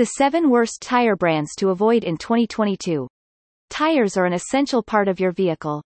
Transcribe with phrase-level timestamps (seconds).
[0.00, 3.06] The 7 worst tire brands to avoid in 2022.
[3.68, 5.82] Tires are an essential part of your vehicle.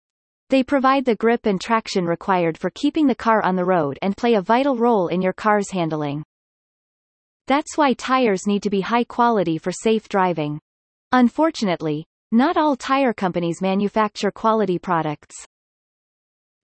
[0.51, 4.17] They provide the grip and traction required for keeping the car on the road and
[4.17, 6.23] play a vital role in your car's handling.
[7.49, 10.61] That's why tires need to be high quality for safe driving.
[11.11, 15.35] Unfortunately, not all tire companies manufacture quality products.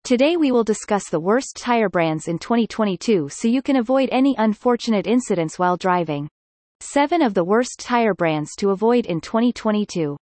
[0.04, 4.36] Today we will discuss the worst tire brands in 2022 so you can avoid any
[4.38, 6.28] unfortunate incidents while driving.
[6.80, 10.16] 7 of the worst tire brands to avoid in 2022.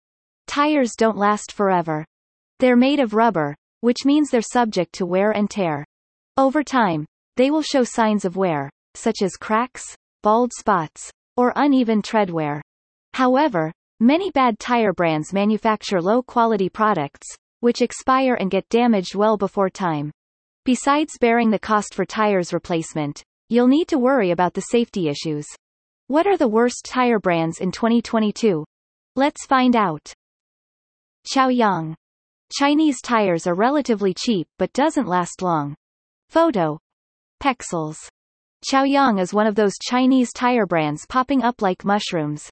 [0.46, 2.04] Tires don't last forever.
[2.58, 5.84] They're made of rubber, which means they're subject to wear and tear.
[6.36, 12.02] Over time, they will show signs of wear, such as cracks, bald spots, or uneven
[12.02, 12.60] tread wear.
[13.14, 17.28] However, many bad tire brands manufacture low-quality products,
[17.60, 20.10] which expire and get damaged well before time.
[20.64, 25.46] Besides bearing the cost for tires replacement, you'll need to worry about the safety issues.
[26.08, 28.64] What are the worst tire brands in 2022?
[29.14, 30.10] Let's find out.
[31.30, 31.94] Chaoyang.
[32.50, 35.74] Chinese tires are relatively cheap but doesn't last long.
[36.30, 36.78] Photo.
[37.42, 37.98] Pexels.
[38.66, 42.48] Chaoyang is one of those Chinese tire brands popping up like mushrooms.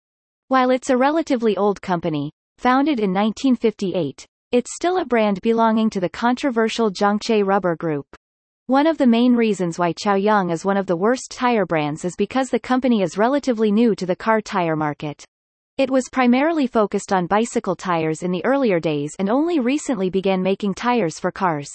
[0.49, 6.01] While it's a relatively old company, founded in 1958, it's still a brand belonging to
[6.01, 8.07] the controversial Zhongche Rubber Group.
[8.69, 12.17] One of the main reasons why Chaoyang is one of the worst tire brands is
[12.17, 15.25] because the company is relatively new to the car tire market.
[15.79, 20.43] It was primarily focused on bicycle tires in the earlier days and only recently began
[20.43, 21.71] making tires for cars.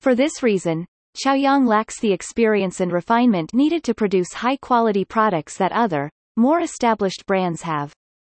[0.00, 0.86] For this reason,
[1.22, 7.26] Chaoyang lacks the experience and refinement needed to produce high-quality products that other, more established
[7.26, 7.92] brands have.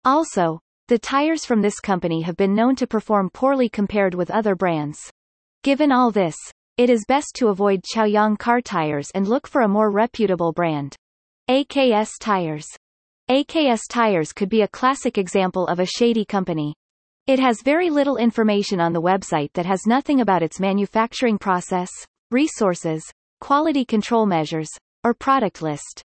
[0.07, 4.55] Also, the tires from this company have been known to perform poorly compared with other
[4.55, 4.99] brands.
[5.63, 6.37] Given all this,
[6.77, 10.97] it is best to avoid Chaoyang car tires and look for a more reputable brand.
[11.51, 12.67] AKS Tires
[13.31, 16.75] AKS Tires could be a classic example of a shady company.
[17.27, 21.91] It has very little information on the website that has nothing about its manufacturing process,
[22.31, 23.05] resources,
[23.41, 24.69] quality control measures,
[25.05, 26.03] or product list.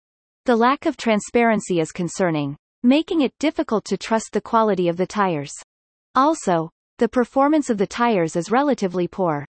[0.47, 5.07] The lack of transparency is concerning, making it difficult to trust the quality of the
[5.07, 5.53] tires.
[6.15, 9.45] Also, the performance of the tires is relatively poor.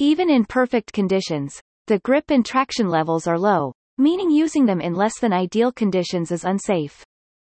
[0.00, 4.92] Even in perfect conditions, the grip and traction levels are low, meaning using them in
[4.92, 7.04] less than ideal conditions is unsafe.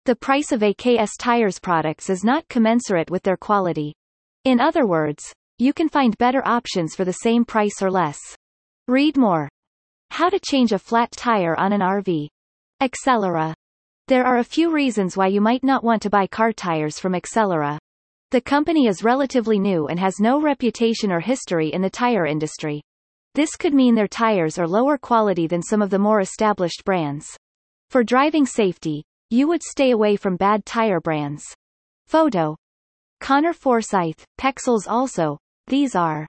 [0.06, 3.94] The price of AKS tires products is not commensurate with their quality.
[4.44, 8.18] In other words, you can find better options for the same price or less.
[8.88, 9.48] Read more.
[10.10, 12.26] How to change a flat tire on an RV.
[12.82, 13.54] Accelera.
[14.08, 17.12] There are a few reasons why you might not want to buy car tires from
[17.12, 17.78] Accelera.
[18.32, 22.80] The company is relatively new and has no reputation or history in the tire industry.
[23.34, 27.26] This could mean their tires are lower quality than some of the more established brands.
[27.90, 31.44] For driving safety, you would stay away from bad tire brands.
[32.06, 32.56] Photo.
[33.20, 36.26] Connor Forsyth, Pexels also, these are